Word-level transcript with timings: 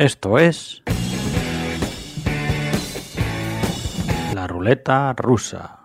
Esto 0.00 0.38
es 0.38 0.82
la 4.34 4.46
ruleta 4.46 5.12
rusa. 5.12 5.80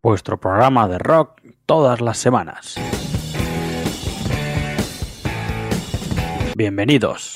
Vuestro 0.00 0.38
programa 0.38 0.86
de 0.86 0.98
rock 1.00 1.40
todas 1.66 2.00
las 2.00 2.18
semanas. 2.18 2.76
Bienvenidos. 6.54 7.32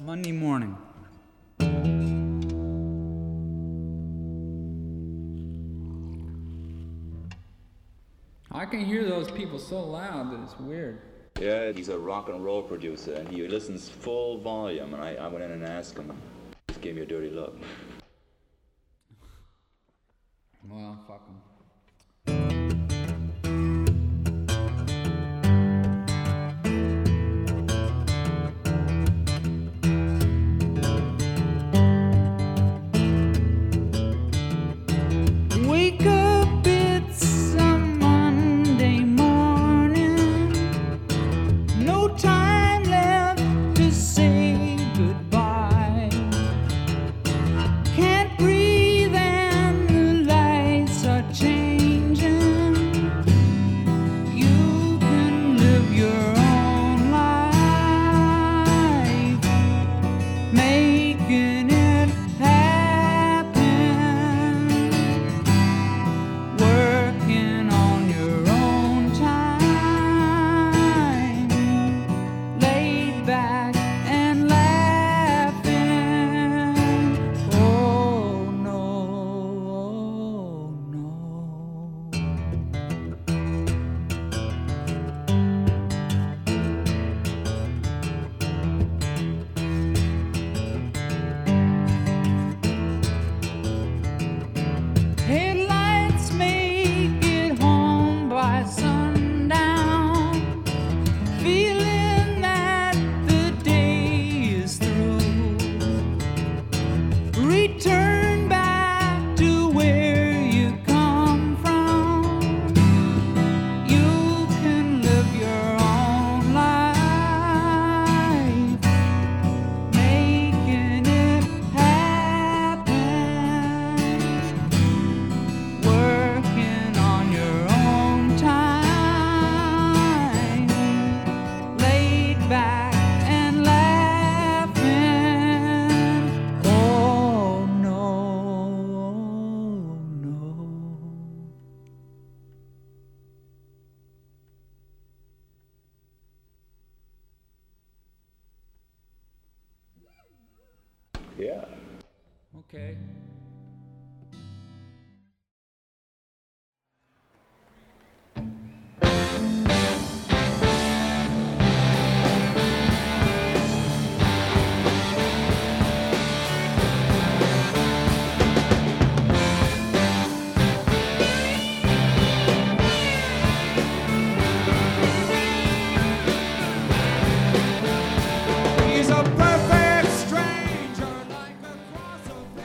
Monday 0.00 0.32
Morning. 0.32 0.76
I 8.50 8.64
can 8.64 8.84
hear 8.84 9.04
those 9.04 9.30
people 9.30 9.58
so 9.58 9.80
loud 9.80 10.32
that 10.32 10.42
it's 10.42 10.58
weird. 10.58 11.00
Yeah, 11.40 11.72
he's 11.72 11.88
a 11.88 11.98
rock 11.98 12.28
and 12.28 12.44
roll 12.44 12.62
producer, 12.62 13.14
and 13.14 13.28
he 13.28 13.46
listens 13.46 13.88
full 13.88 14.38
volume. 14.38 14.94
And 14.94 15.02
I, 15.02 15.14
I 15.14 15.28
went 15.28 15.44
in 15.44 15.52
and 15.52 15.64
asked 15.64 15.96
him. 15.96 16.12
Just 16.68 16.80
gave 16.80 16.96
me 16.96 17.02
a 17.02 17.06
dirty 17.06 17.30
look. 17.30 17.56
Well, 20.68 20.98
fuck 21.06 21.22
'em. 21.28 21.47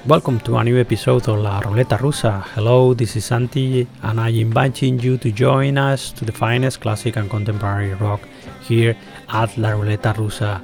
Welcome 0.05 0.41
to 0.41 0.57
a 0.57 0.63
new 0.65 0.77
episode 0.81 1.29
of 1.29 1.39
La 1.39 1.61
Ruleta 1.61 1.97
Rusa. 1.97 2.43
Hello, 2.55 2.93
this 2.93 3.15
is 3.15 3.23
Santi, 3.23 3.87
and 4.01 4.19
I'm 4.19 4.35
inviting 4.35 4.99
you 4.99 5.17
to 5.19 5.31
join 5.31 5.77
us 5.77 6.11
to 6.11 6.25
the 6.25 6.31
finest 6.33 6.81
classic 6.81 7.15
and 7.15 7.29
contemporary 7.29 7.93
rock 7.93 8.19
here 8.63 8.97
at 9.29 9.57
La 9.57 9.69
Ruleta 9.69 10.13
Rusa. 10.13 10.61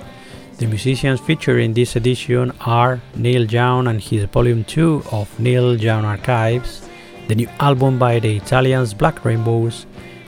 The 0.57 0.65
musicians 0.65 1.21
featured 1.21 1.61
in 1.61 1.73
this 1.73 1.95
edition 1.95 2.51
are 2.65 2.99
Neil 3.15 3.45
Young 3.45 3.87
and 3.87 4.01
his 4.01 4.25
Volume 4.25 4.65
2 4.65 5.03
of 5.13 5.39
Neil 5.39 5.79
Young 5.79 6.03
Archives, 6.03 6.89
the 7.29 7.35
new 7.35 7.47
album 7.61 7.97
by 7.97 8.19
the 8.19 8.35
Italians 8.35 8.93
Black 8.93 9.23
Rainbows. 9.23 9.85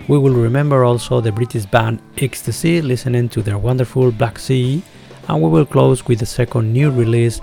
We 0.07 0.19
will 0.19 0.35
remember 0.35 0.85
also 0.85 1.19
the 1.19 1.33
British 1.33 1.65
band 1.65 1.99
XTC 2.15 2.81
listening 2.81 3.27
to 3.29 3.41
their 3.41 3.57
wonderful 3.57 4.13
Black 4.13 4.39
Sea, 4.39 4.81
and 5.27 5.41
we 5.41 5.49
will 5.49 5.65
close 5.65 6.05
with 6.07 6.19
the 6.19 6.25
second 6.25 6.71
new 6.71 6.91
release, 6.91 7.41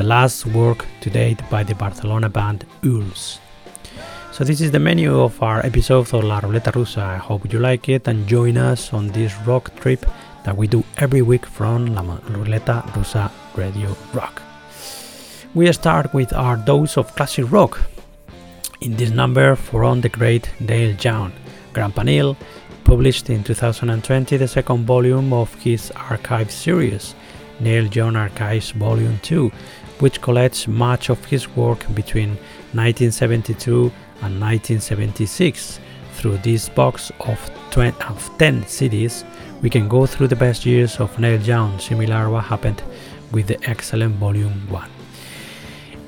the 0.00 0.06
last 0.06 0.46
work 0.46 0.86
to 1.02 1.10
date 1.10 1.42
by 1.50 1.62
the 1.62 1.74
Barcelona 1.74 2.30
band 2.30 2.64
Ulls. 2.82 3.38
So 4.32 4.44
this 4.44 4.62
is 4.62 4.70
the 4.70 4.78
menu 4.78 5.20
of 5.20 5.42
our 5.42 5.60
episode 5.66 6.14
of 6.14 6.24
La 6.24 6.40
Ruleta 6.40 6.72
Rusa. 6.72 7.02
I 7.02 7.18
hope 7.18 7.52
you 7.52 7.58
like 7.58 7.86
it 7.90 8.08
and 8.08 8.26
join 8.26 8.56
us 8.56 8.94
on 8.94 9.08
this 9.08 9.34
rock 9.46 9.78
trip 9.78 10.06
that 10.44 10.56
we 10.56 10.66
do 10.68 10.84
every 10.96 11.20
week 11.20 11.44
from 11.44 11.94
La 11.94 12.02
Ruleta 12.02 12.80
Rusa 12.94 13.30
Radio 13.56 13.94
Rock. 14.14 14.40
We 15.54 15.70
start 15.70 16.14
with 16.14 16.32
our 16.32 16.56
dose 16.56 16.96
of 16.96 17.14
classic 17.14 17.52
rock. 17.52 17.78
In 18.80 18.96
this 18.96 19.10
number, 19.10 19.54
from 19.54 20.00
the 20.00 20.08
great 20.08 20.48
Dale 20.64 20.96
Young, 20.98 21.30
Grandpa 21.74 22.04
Neil 22.04 22.38
published 22.84 23.28
in 23.28 23.44
2020 23.44 24.38
the 24.38 24.48
second 24.48 24.86
volume 24.86 25.34
of 25.34 25.54
his 25.56 25.90
archive 25.90 26.50
series, 26.50 27.14
Neil 27.60 27.86
Young 27.88 28.16
Archives 28.16 28.70
Volume 28.70 29.18
2, 29.22 29.52
which 30.00 30.20
collects 30.20 30.66
much 30.66 31.10
of 31.10 31.24
his 31.24 31.48
work 31.56 31.80
between 31.94 32.30
1972 32.72 33.92
and 34.22 34.40
1976. 34.40 35.80
Through 36.14 36.38
this 36.38 36.68
box 36.68 37.10
of, 37.20 37.50
20, 37.70 38.02
of 38.04 38.30
10 38.38 38.64
CDs, 38.64 39.24
we 39.62 39.70
can 39.70 39.88
go 39.88 40.06
through 40.06 40.28
the 40.28 40.36
best 40.36 40.66
years 40.66 41.00
of 41.00 41.18
Neil 41.18 41.40
Young, 41.40 41.78
similar 41.78 42.28
what 42.28 42.44
happened 42.44 42.82
with 43.32 43.46
the 43.46 43.58
excellent 43.68 44.16
Volume 44.16 44.68
1. 44.70 44.90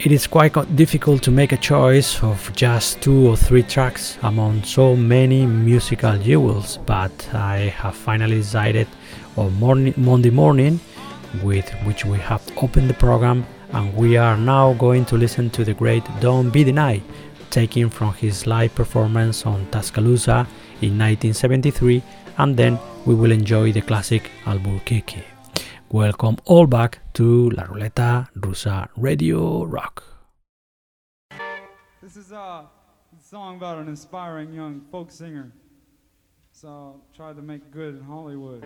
It 0.01 0.11
is 0.11 0.27
quite 0.27 0.55
difficult 0.75 1.23
to 1.23 1.31
make 1.31 1.53
a 1.53 1.57
choice 1.57 2.21
of 2.25 2.51
just 2.57 3.01
two 3.01 3.29
or 3.29 3.37
three 3.37 3.63
tracks 3.63 4.19
among 4.23 4.65
so 4.65 4.97
many 4.97 5.47
musical 5.47 6.19
jewels, 6.19 6.79
but 6.79 7.13
I 7.33 7.73
have 7.77 7.95
finally 7.95 8.37
decided 8.39 8.89
on 9.37 9.55
morning, 9.61 9.95
Monday 9.97 10.31
morning, 10.31 10.81
with 11.45 11.71
which 11.85 12.05
we 12.05 12.19
have 12.19 12.43
opened 12.57 12.91
the 12.91 12.95
program 12.95 13.47
and 13.73 13.95
we 13.97 14.17
are 14.17 14.37
now 14.37 14.75
going 14.75 15.05
to 15.07 15.17
listen 15.17 15.49
to 15.51 15.65
the 15.65 15.75
great 15.75 16.05
Don't 16.21 16.51
Be 16.51 16.63
Denied, 16.65 17.03
taken 17.51 17.89
from 17.89 18.13
his 18.15 18.47
live 18.47 18.75
performance 18.75 19.47
on 19.47 19.67
Tuscaloosa 19.71 20.47
in 20.81 20.99
1973, 20.99 22.03
and 22.39 22.57
then 22.57 22.79
we 23.07 23.15
will 23.15 23.33
enjoy 23.33 23.73
the 23.73 23.81
classic 23.81 24.31
Albuquerque. 24.47 25.25
Welcome 25.91 26.37
all 26.45 26.67
back 26.67 27.01
to 27.15 27.51
La 27.51 27.65
Ruleta 27.65 28.29
Rusa 28.37 28.89
Radio 28.97 29.65
Rock. 29.65 30.05
This 32.03 32.17
is 32.17 32.33
a 32.33 32.67
song 33.23 33.57
about 33.57 33.79
an 33.79 33.89
inspiring 33.89 34.53
young 34.53 34.83
folk 34.91 35.11
singer, 35.11 35.53
so 36.53 36.69
I'll 36.69 37.01
try 37.15 37.33
to 37.33 37.43
make 37.43 37.71
good 37.71 37.97
in 37.97 38.03
Hollywood. 38.03 38.65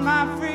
my 0.00 0.24
friend. 0.38 0.49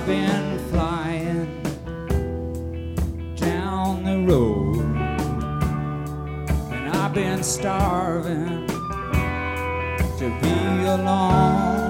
I've 0.00 0.06
been 0.06 0.58
flying 0.70 1.62
down 3.36 4.02
the 4.02 4.32
road, 4.32 4.76
and 6.72 6.88
I've 6.96 7.12
been 7.12 7.42
starving 7.42 8.66
to 10.18 10.38
be 10.40 10.86
alone. 10.86 11.89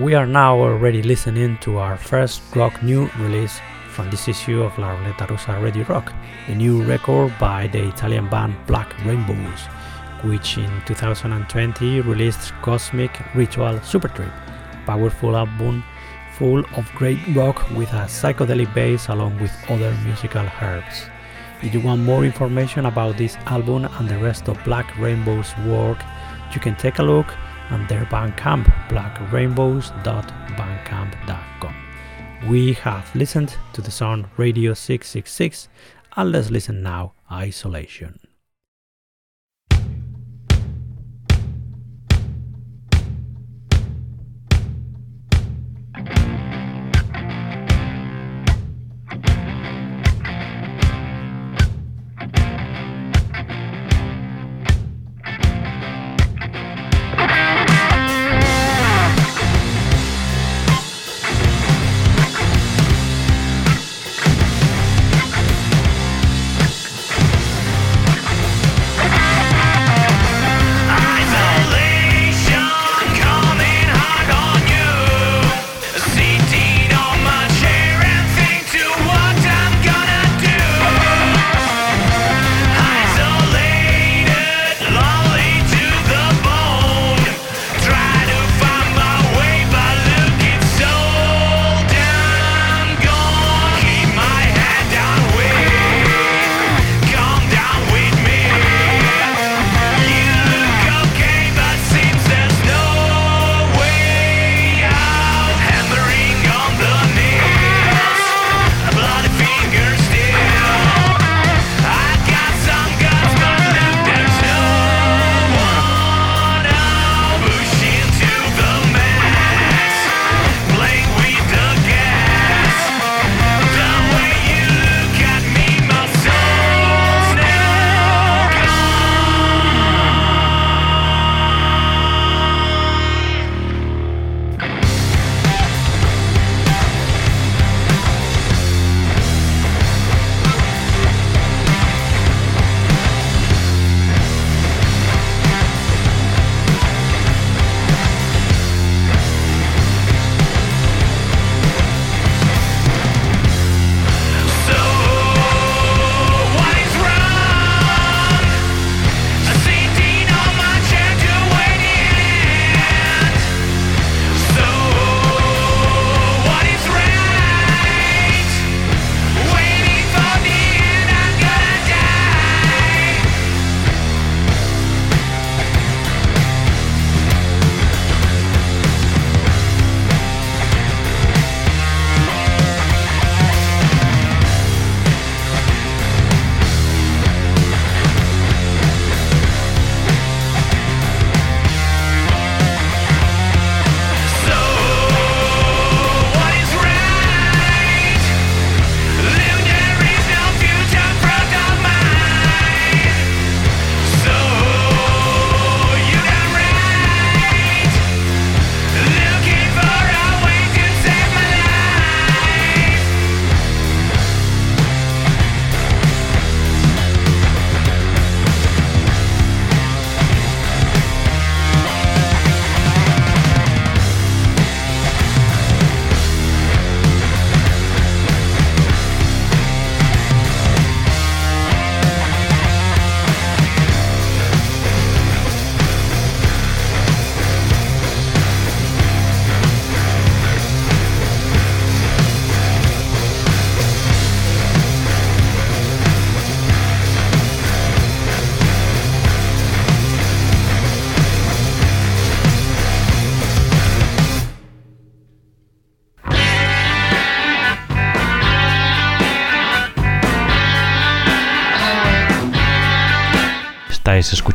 We 0.00 0.14
are 0.14 0.24
now 0.24 0.56
already 0.56 1.02
listening 1.02 1.58
to 1.58 1.76
our 1.76 1.98
first 1.98 2.40
rock 2.56 2.82
new 2.82 3.10
release 3.18 3.60
from 3.90 4.08
this 4.08 4.28
issue 4.28 4.62
of 4.62 4.78
La 4.78 4.96
Ruleta 4.96 5.26
Rusa 5.26 5.62
Radio 5.62 5.84
Rock, 5.84 6.14
a 6.46 6.54
new 6.54 6.82
record 6.82 7.34
by 7.38 7.66
the 7.66 7.86
Italian 7.88 8.26
band 8.30 8.56
Black 8.66 8.96
Rainbows. 9.04 9.68
which 10.24 10.56
in 10.56 10.70
2020 10.86 12.00
released 12.00 12.52
Cosmic 12.62 13.10
Ritual 13.34 13.78
Supertrip, 13.80 14.32
powerful 14.86 15.36
album 15.36 15.84
full 16.38 16.64
of 16.76 16.90
great 16.94 17.18
rock 17.36 17.68
with 17.72 17.92
a 17.92 18.06
psychedelic 18.08 18.72
bass 18.72 19.08
along 19.08 19.38
with 19.38 19.52
other 19.68 19.94
musical 20.06 20.46
herbs. 20.62 21.10
If 21.62 21.74
you 21.74 21.80
want 21.80 22.00
more 22.00 22.24
information 22.24 22.86
about 22.86 23.18
this 23.18 23.36
album 23.44 23.84
and 23.84 24.08
the 24.08 24.18
rest 24.18 24.48
of 24.48 24.64
Black 24.64 24.96
Rainbow's 24.98 25.54
work, 25.66 25.98
you 26.54 26.60
can 26.60 26.74
take 26.76 27.00
a 27.00 27.02
look 27.02 27.36
on 27.70 27.86
their 27.86 28.04
Bandcamp, 28.06 28.64
blackrainbows.bandcamp.com. 28.88 31.74
We 32.48 32.72
have 32.74 33.14
listened 33.14 33.54
to 33.74 33.82
the 33.82 33.90
song 33.90 34.30
Radio 34.36 34.74
666, 34.74 35.68
and 36.16 36.32
let's 36.32 36.50
listen 36.50 36.82
now 36.82 37.12
Isolation. 37.30 38.18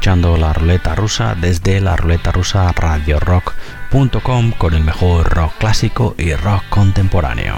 Escuchando 0.05 0.37
la 0.37 0.53
ruleta 0.53 0.93
rusa 0.93 1.33
desde 1.33 1.81
la 1.81 1.95
ruleta 1.95 2.31
rusa 2.31 2.71
radiorock.com 2.71 4.51
con 4.51 4.75
el 4.75 4.83
mejor 4.83 5.27
rock 5.33 5.53
clásico 5.57 6.13
y 6.19 6.31
rock 6.35 6.63
contemporáneo. 6.69 7.55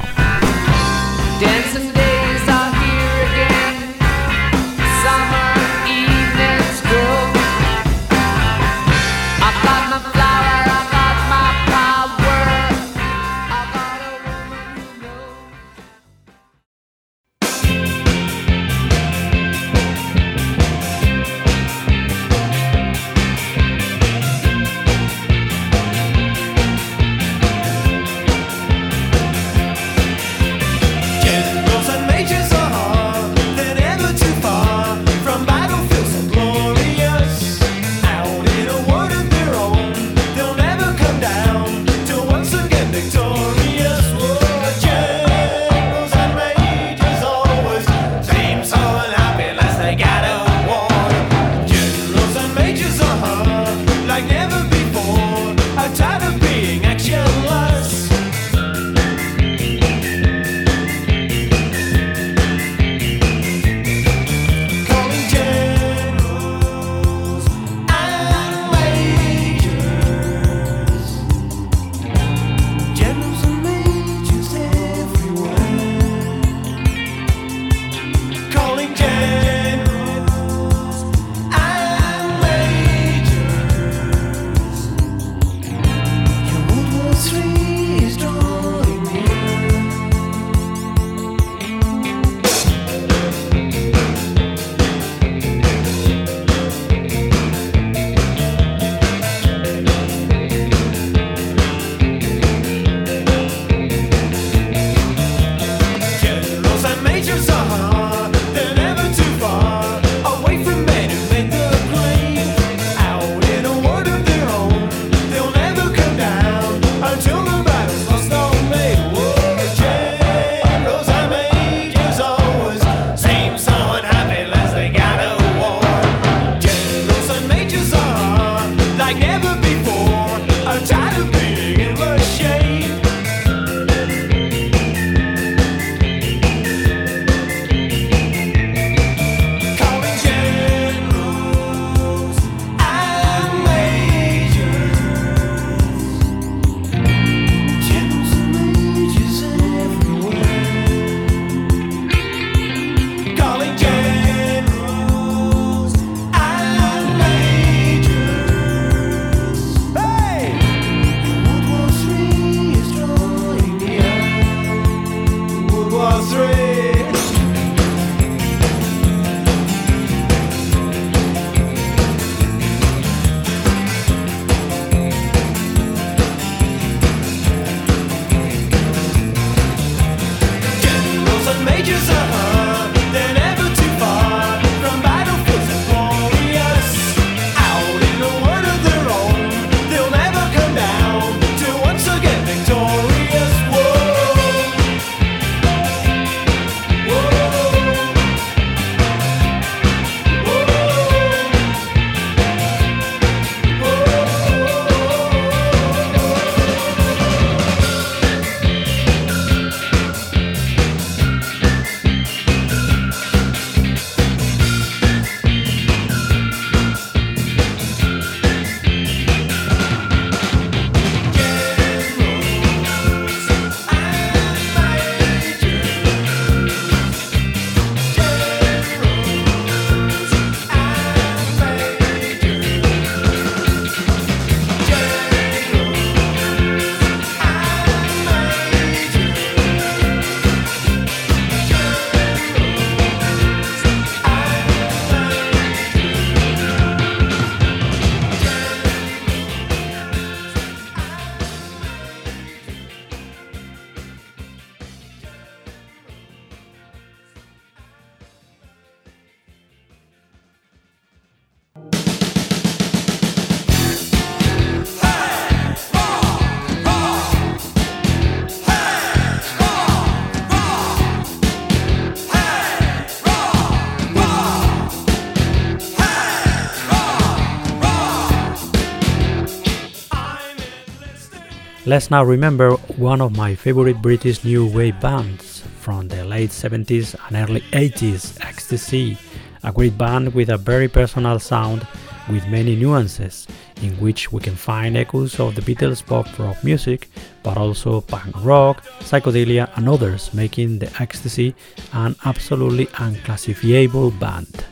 Let's 281.87 282.11
now 282.11 282.25
remember 282.25 282.71
one 282.97 283.21
of 283.21 283.37
my 283.37 283.55
favorite 283.55 284.01
British 284.01 284.43
new 284.43 284.65
wave 284.65 284.99
bands 284.99 285.63
from 285.79 286.09
the 286.09 286.25
late 286.25 286.49
70s 286.49 287.15
and 287.25 287.37
early 287.37 287.61
80s, 287.71 288.37
XTC, 288.39 289.17
a 289.63 289.71
great 289.71 289.97
band 289.97 290.33
with 290.33 290.49
a 290.49 290.57
very 290.57 290.89
personal 290.89 291.39
sound 291.39 291.87
with 292.29 292.45
many 292.49 292.75
nuances, 292.75 293.47
in 293.81 293.93
which 294.01 294.33
we 294.33 294.41
can 294.41 294.57
find 294.57 294.97
echoes 294.97 295.39
of 295.39 295.55
the 295.55 295.61
Beatles 295.61 296.05
pop 296.05 296.27
rock 296.37 296.61
music, 296.61 297.07
but 297.41 297.55
also 297.55 298.01
punk 298.01 298.35
rock, 298.43 298.83
psychedelia, 298.99 299.69
and 299.77 299.87
others, 299.87 300.33
making 300.33 300.79
the 300.79 300.87
XTC 300.87 301.53
an 301.93 302.17
absolutely 302.25 302.89
unclassifiable 302.99 304.11
band. 304.11 304.65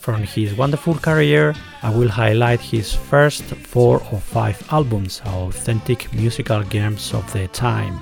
From 0.00 0.22
his 0.22 0.54
wonderful 0.54 0.94
career, 0.94 1.54
I 1.82 1.90
will 1.90 2.08
highlight 2.08 2.60
his 2.60 2.94
first 2.94 3.42
four 3.44 3.96
or 4.10 4.18
five 4.18 4.56
albums, 4.72 5.20
authentic 5.26 6.10
musical 6.14 6.62
gems 6.62 7.12
of 7.12 7.30
the 7.34 7.48
time. 7.48 8.00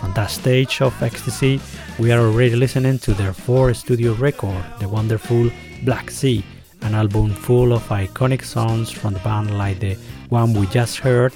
From 0.00 0.14
that 0.14 0.30
stage 0.30 0.80
of 0.80 0.94
XTC, 0.94 1.60
we 1.98 2.10
are 2.10 2.20
already 2.20 2.56
listening 2.56 2.98
to 3.00 3.12
their 3.12 3.34
fourth 3.34 3.76
studio 3.76 4.14
record, 4.14 4.64
the 4.78 4.88
wonderful 4.88 5.50
Black 5.84 6.10
Sea, 6.10 6.42
an 6.80 6.94
album 6.94 7.34
full 7.34 7.74
of 7.74 7.86
iconic 7.88 8.42
songs 8.42 8.90
from 8.90 9.12
the 9.12 9.20
band 9.20 9.58
like 9.58 9.78
the 9.78 9.98
one 10.30 10.54
we 10.54 10.66
just 10.68 10.96
heard, 11.00 11.34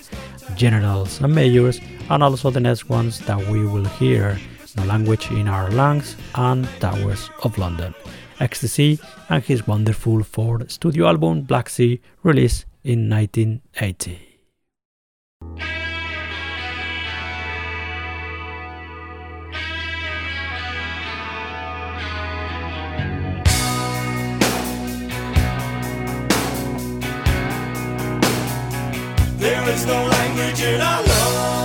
Generals 0.57 1.21
and 1.21 1.35
Majors, 1.35 1.79
and 2.09 2.23
also 2.23 2.49
the 2.49 2.59
next 2.59 2.89
ones 2.89 3.19
that 3.27 3.47
we 3.49 3.67
will 3.67 3.85
hear, 3.85 4.39
No 4.79 4.85
Language 4.85 5.31
in 5.31 5.47
Our 5.47 5.71
Lungs 5.71 6.17
and 6.37 6.67
Towers 6.81 7.29
of 7.45 7.59
London. 7.59 7.95
XTC 8.41 8.99
and 9.29 9.45
his 9.45 9.67
wonderful 9.67 10.23
fourth 10.23 10.71
studio 10.71 11.07
album 11.07 11.43
Black 11.43 11.69
Sea, 11.69 12.01
released 12.23 12.65
in 12.83 13.09
1980. 13.09 14.27
There 29.39 29.69
is 29.69 29.87
no 29.87 30.07
language 30.07 30.63
in 30.63 30.81
our 30.81 31.03
lungs 31.03 31.60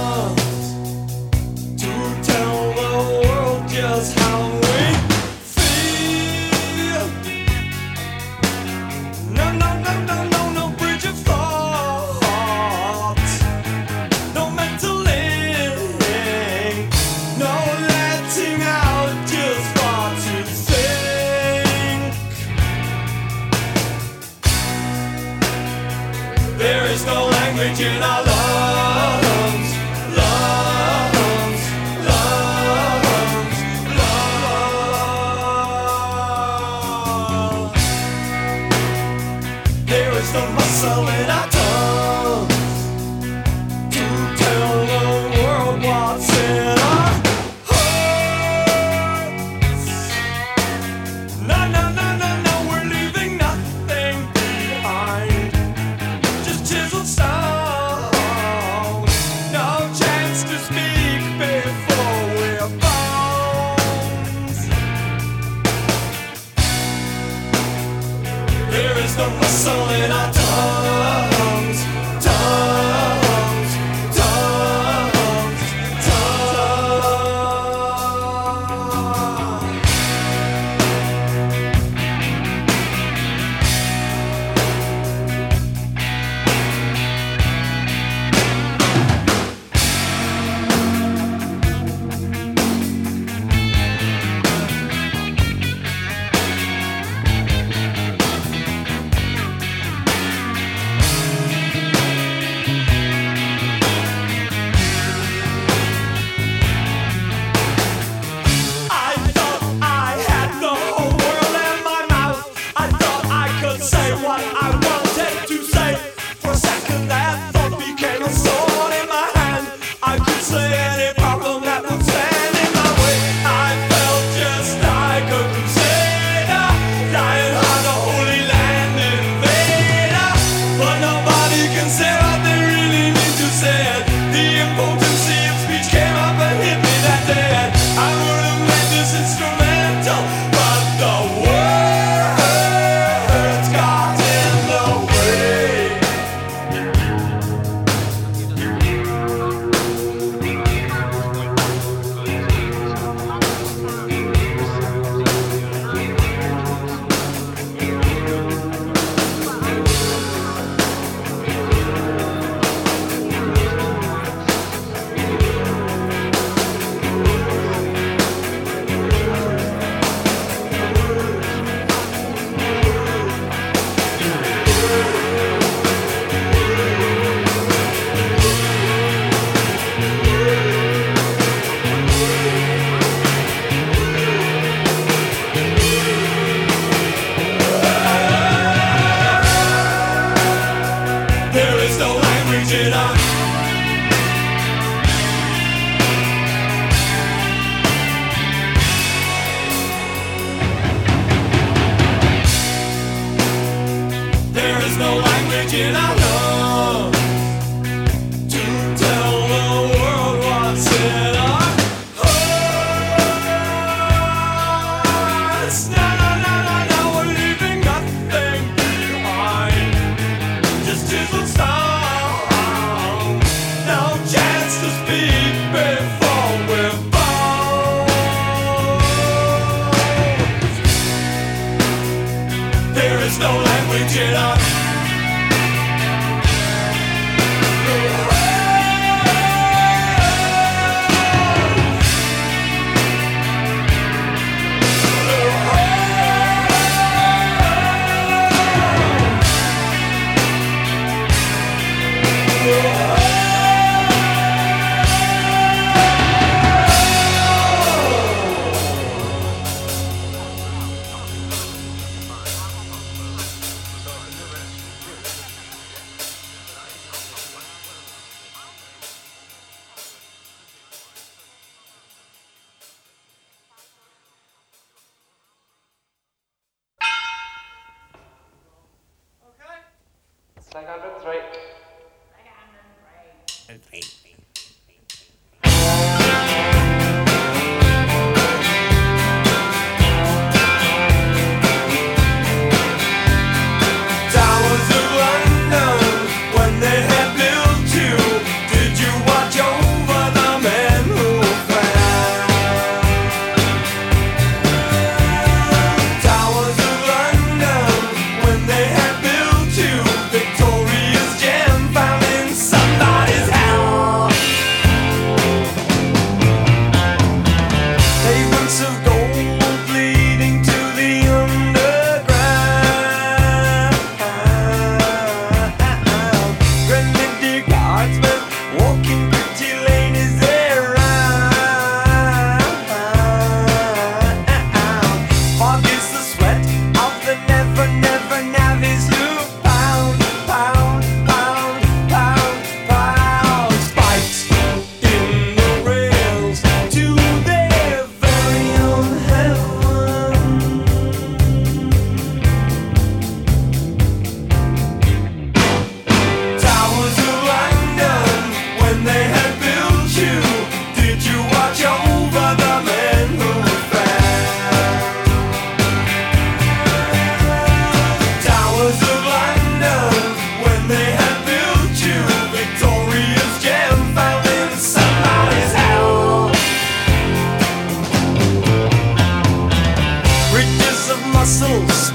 Towers 280.83 281.74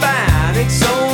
muscle 0.01 0.31
spanning 0.51 0.71
so 0.71 1.10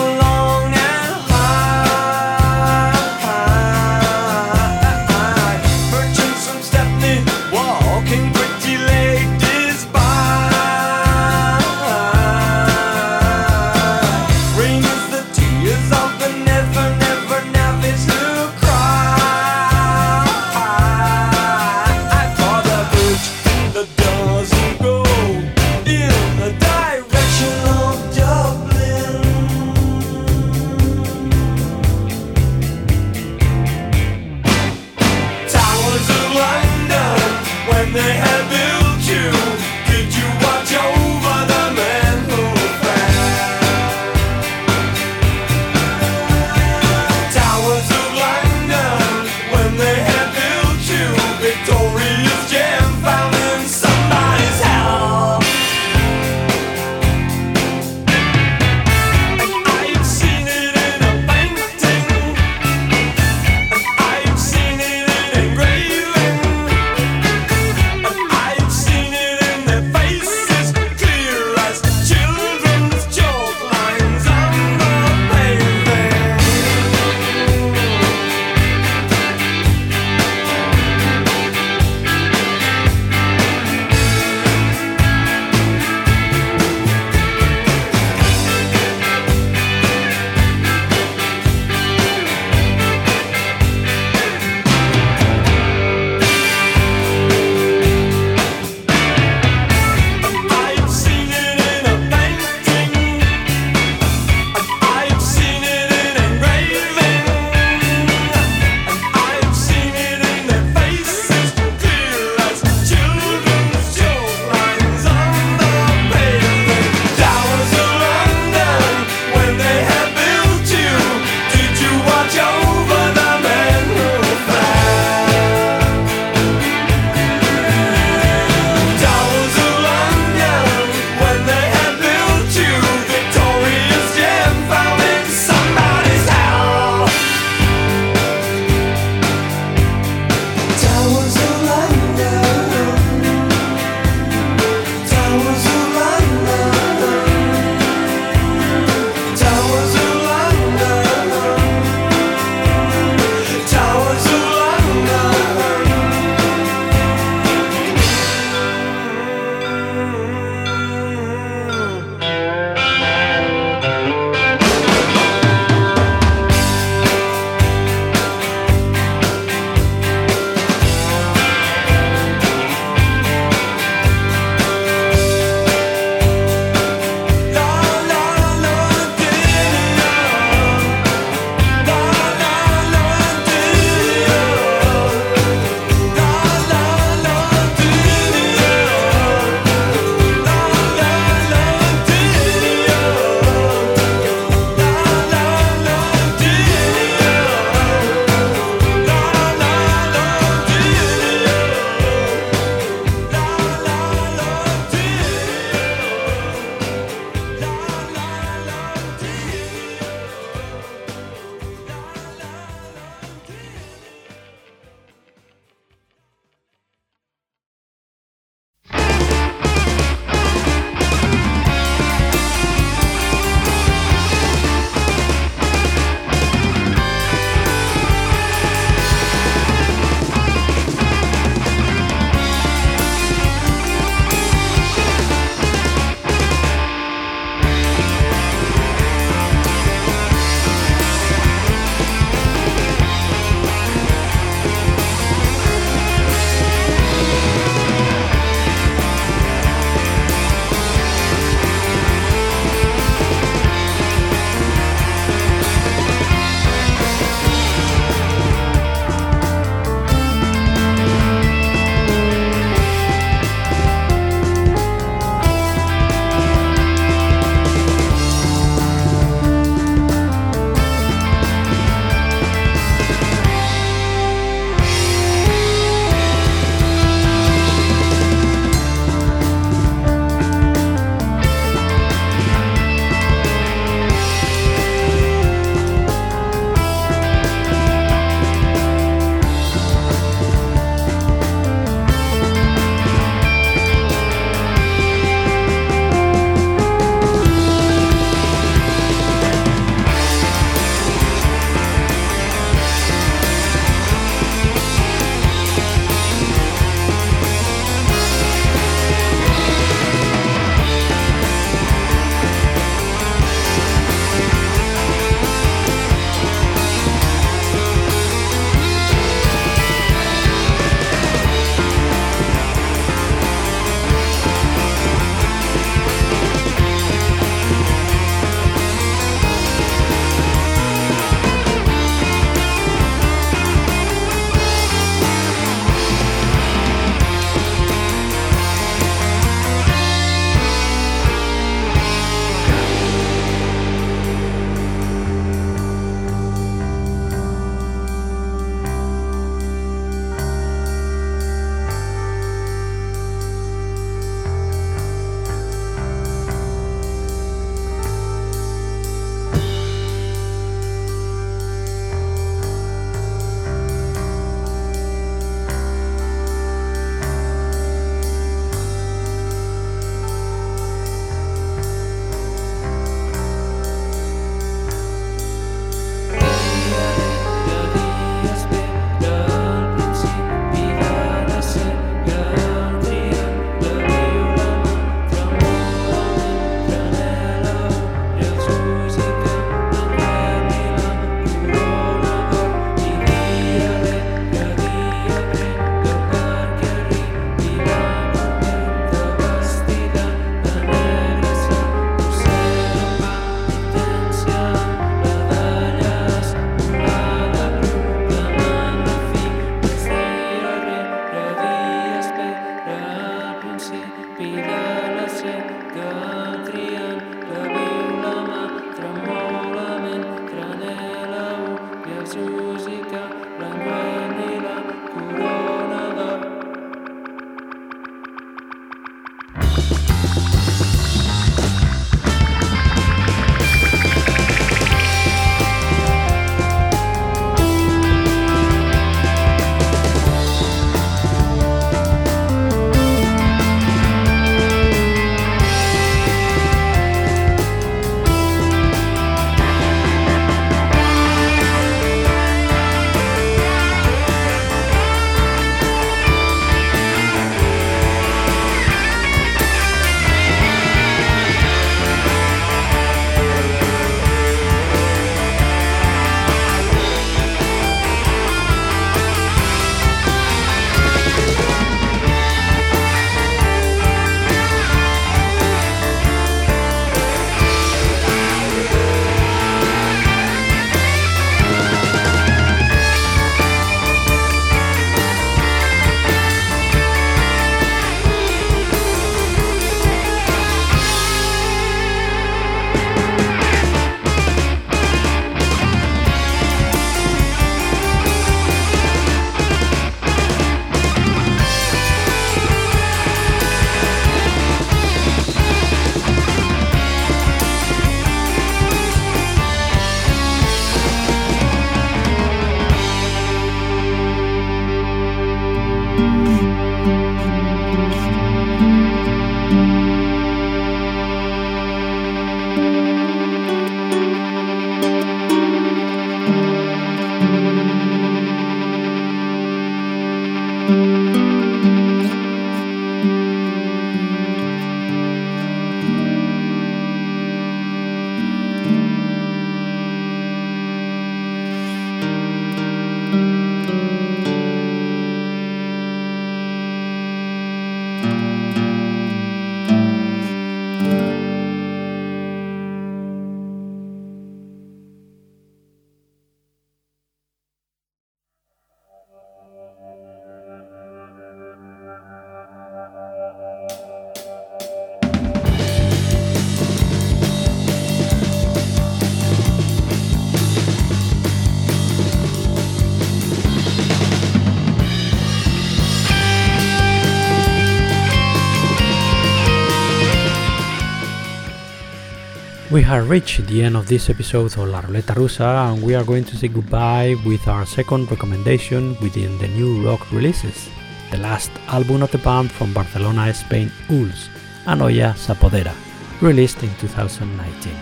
We 582.96 583.02
have 583.02 583.28
reached 583.28 583.66
the 583.66 583.82
end 583.82 583.94
of 583.94 584.08
this 584.08 584.30
episode 584.30 584.74
of 584.78 584.88
La 584.88 585.02
Ruleta 585.02 585.34
Rusa 585.34 585.92
and 585.92 586.02
we 586.02 586.14
are 586.14 586.24
going 586.24 586.44
to 586.44 586.56
say 586.56 586.68
goodbye 586.68 587.36
with 587.44 587.68
our 587.68 587.84
second 587.84 588.30
recommendation 588.30 589.14
within 589.20 589.58
the 589.58 589.68
new 589.68 590.02
rock 590.02 590.32
releases. 590.32 590.88
The 591.30 591.36
last 591.36 591.70
album 591.88 592.22
of 592.22 592.30
the 592.30 592.38
band 592.38 592.72
from 592.72 592.94
Barcelona, 592.94 593.52
Spain, 593.52 593.92
Ulls, 594.08 594.48
Anoia 594.86 595.34
s'apodera, 595.34 595.94
released 596.40 596.82
in 596.82 596.88
2019. 596.96 597.92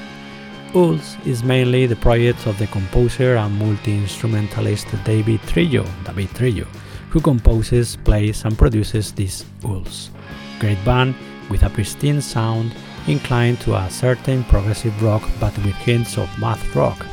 Ulls 0.76 1.16
is 1.26 1.42
mainly 1.42 1.86
the 1.86 1.96
project 1.96 2.46
of 2.46 2.56
the 2.60 2.68
composer 2.68 3.34
and 3.34 3.58
multi-instrumentalist 3.58 4.86
David 5.02 5.40
Trillo, 5.40 5.84
David 6.04 6.28
Trillo, 6.28 6.68
who 7.10 7.20
composes, 7.20 7.96
plays 7.96 8.44
and 8.44 8.56
produces 8.56 9.10
these 9.10 9.44
Ulls. 9.64 10.10
Great 10.60 10.78
band 10.84 11.16
with 11.50 11.64
a 11.64 11.68
pristine 11.68 12.20
sound 12.20 12.72
inclined 13.06 13.60
to 13.60 13.74
a 13.74 13.88
certain 13.90 14.42
progressive 14.44 15.02
rock 15.02 15.22
but 15.40 15.56
with 15.58 15.74
hints 15.76 16.16
of 16.18 16.28
math 16.38 16.74
rock. 16.74 17.06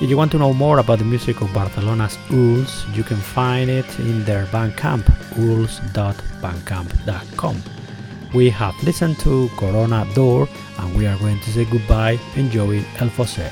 If 0.00 0.10
you 0.10 0.16
want 0.16 0.32
to 0.32 0.38
know 0.38 0.52
more 0.52 0.78
about 0.78 0.98
the 0.98 1.04
music 1.06 1.40
of 1.40 1.54
Barcelona's 1.54 2.18
Ulls, 2.30 2.84
you 2.94 3.02
can 3.02 3.16
find 3.16 3.70
it 3.70 3.98
in 3.98 4.24
their 4.24 4.44
Bandcamp, 4.46 5.08
ulls.bandcamp.com. 5.38 7.62
We 8.34 8.50
have 8.50 8.74
listened 8.82 9.18
to 9.20 9.48
Corona 9.56 10.04
Door 10.14 10.48
and 10.78 10.94
we 10.96 11.06
are 11.06 11.16
going 11.18 11.38
to 11.40 11.50
say 11.50 11.64
goodbye 11.64 12.18
enjoying 12.34 12.84
El 12.98 13.08
Fosse. 13.08 13.50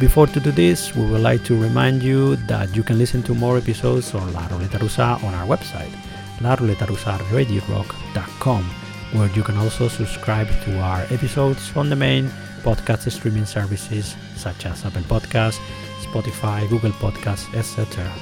Before 0.00 0.26
to 0.28 0.40
do 0.40 0.52
this, 0.52 0.94
we 0.94 1.04
would 1.04 1.20
like 1.20 1.42
to 1.44 1.54
remind 1.60 2.02
you 2.02 2.36
that 2.46 2.74
you 2.74 2.82
can 2.84 2.96
listen 2.98 3.22
to 3.24 3.34
more 3.34 3.58
episodes 3.58 4.14
on 4.14 4.32
La 4.32 4.46
Ruleta 4.46 4.78
Rusa 4.78 5.22
on 5.24 5.34
our 5.34 5.44
website, 5.44 5.92
laruletarusaRadioRock.com, 6.38 8.70
where 9.12 9.28
you 9.30 9.42
can 9.42 9.56
also 9.56 9.88
subscribe 9.88 10.48
to 10.64 10.78
our 10.78 11.00
episodes 11.10 11.74
on 11.76 11.88
the 11.88 11.96
main 11.96 12.30
podcast 12.62 13.10
streaming 13.10 13.46
services 13.46 14.14
such 14.36 14.66
as 14.66 14.84
Apple 14.84 15.00
Podcasts, 15.02 15.58
Spotify, 16.02 16.68
Google 16.68 16.92
Podcasts, 16.92 17.52
etc. 17.54 18.12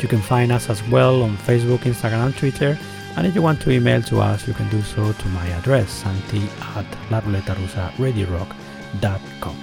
You 0.00 0.06
can 0.08 0.20
find 0.20 0.52
us 0.52 0.70
as 0.70 0.80
well 0.88 1.22
on 1.22 1.36
Facebook, 1.38 1.80
Instagram, 1.80 2.26
and 2.26 2.36
Twitter. 2.36 2.78
And 3.16 3.26
if 3.26 3.34
you 3.34 3.42
want 3.42 3.60
to 3.62 3.70
email 3.70 4.00
to 4.02 4.20
us, 4.20 4.46
you 4.46 4.54
can 4.54 4.68
do 4.68 4.80
so 4.82 5.12
to 5.12 5.28
my 5.28 5.46
address, 5.48 5.90
santi 5.90 6.48
at 6.76 6.86
laruletarusaRadioRock.com. 7.10 9.56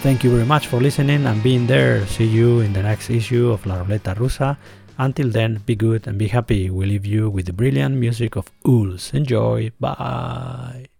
Thank 0.00 0.24
you 0.24 0.30
very 0.30 0.46
much 0.46 0.68
for 0.68 0.80
listening 0.80 1.26
and 1.26 1.42
being 1.42 1.66
there. 1.66 2.06
See 2.06 2.26
you 2.26 2.60
in 2.60 2.72
the 2.72 2.82
next 2.82 3.10
issue 3.10 3.50
of 3.50 3.66
La 3.66 3.82
Ruleta 3.82 4.14
Rusa. 4.14 4.56
Until 4.98 5.30
then, 5.30 5.62
be 5.66 5.74
good 5.74 6.06
and 6.06 6.18
be 6.18 6.28
happy. 6.28 6.70
We 6.70 6.86
leave 6.86 7.06
you 7.06 7.28
with 7.28 7.46
the 7.46 7.52
brilliant 7.52 7.96
music 7.96 8.36
of 8.36 8.50
Ulls. 8.64 9.12
Enjoy. 9.12 9.72
Bye. 9.80 10.93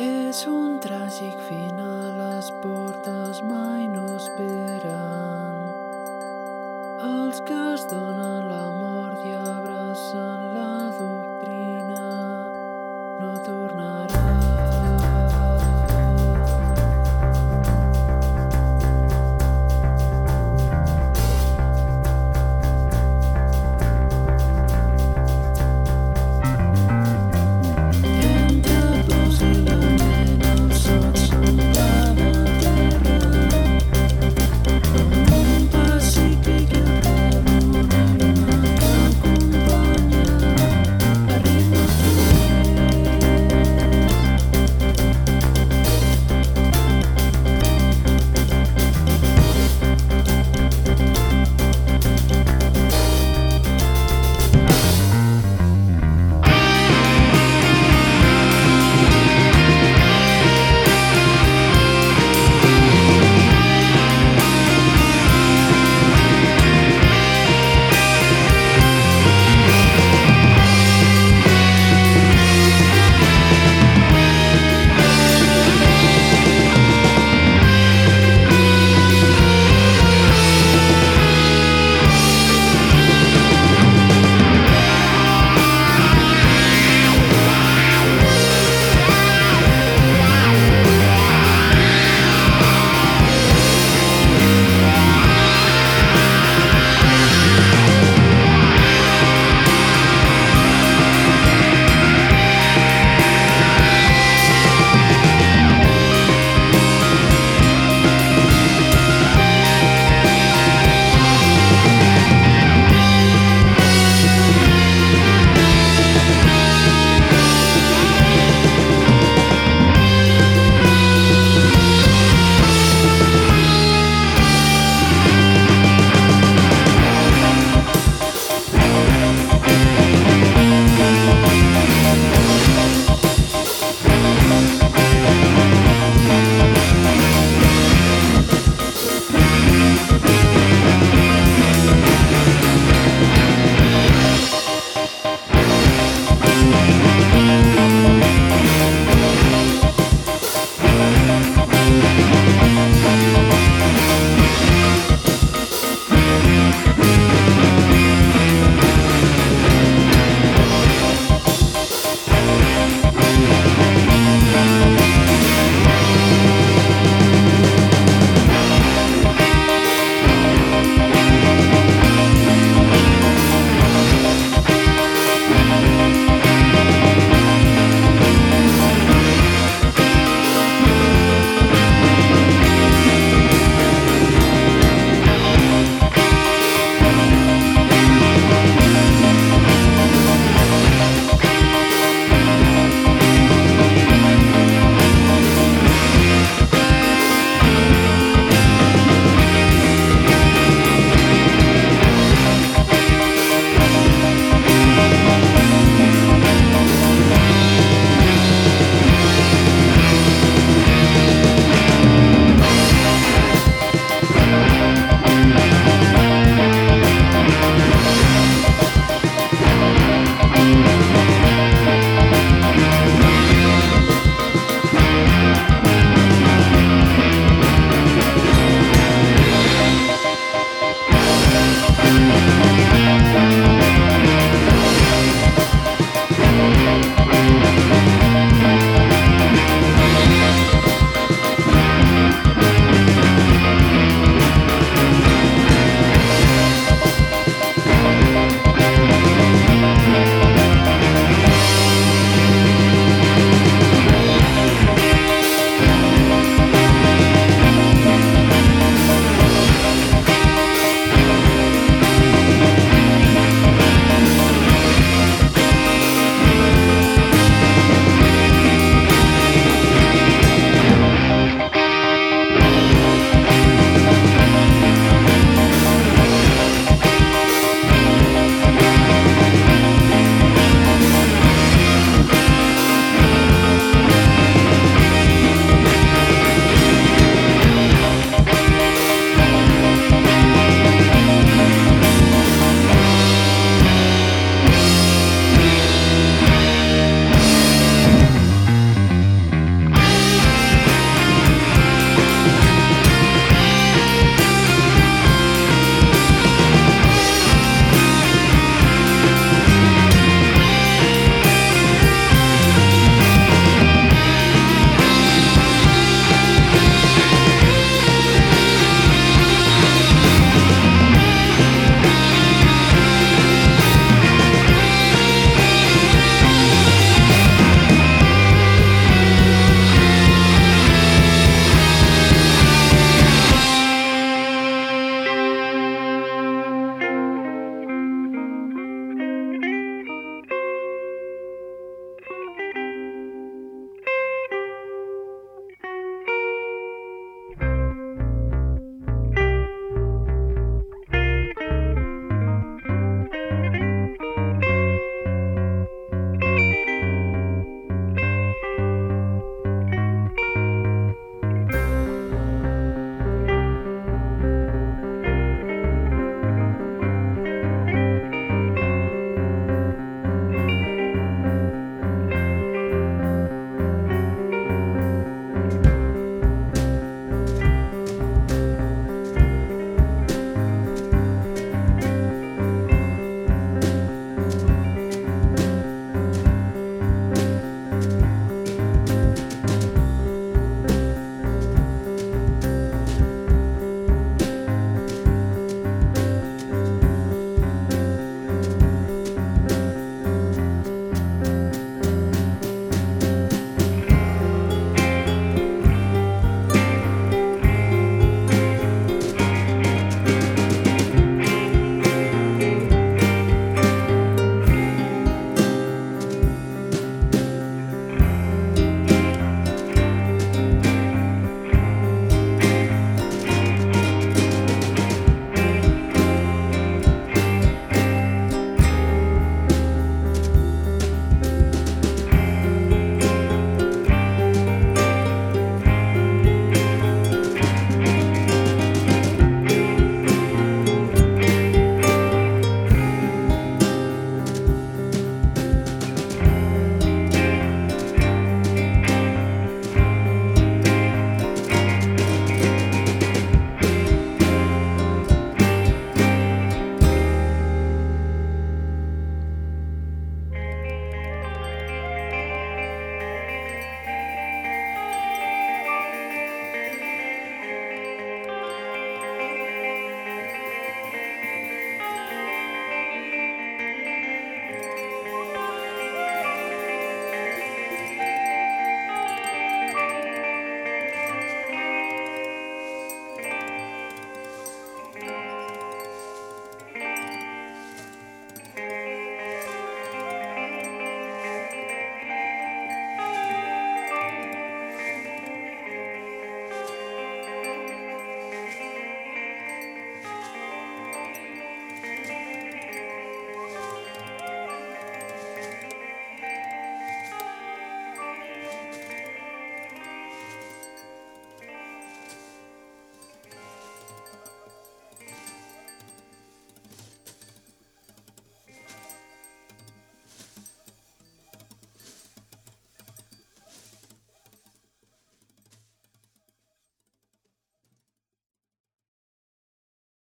És 0.00 0.46
un 0.48 0.78
tràgic 0.80 1.36
final, 1.44 2.14
les 2.16 2.46
portes 2.62 3.42
mai 3.44 3.84
no 3.92 4.06
esperen. 4.16 5.58
Els 7.04 7.42
que 7.44 7.58
es 7.74 7.84
donen 7.90 8.48
la 8.48 8.62